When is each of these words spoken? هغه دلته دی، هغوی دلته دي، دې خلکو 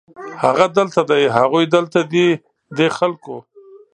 هغه 0.43 0.65
دلته 0.77 1.01
دی، 1.09 1.23
هغوی 1.37 1.65
دلته 1.75 1.99
دي، 2.11 2.27
دې 2.77 2.87
خلکو 2.97 3.37